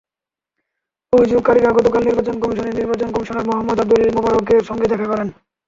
[1.13, 5.27] অভিযোগকারীরা গতকাল নির্বাচন কমিশনে নির্বাচন কমিশনার মোহাম্মদ আবদুল মোবারকের সঙ্গে দেখা করেন।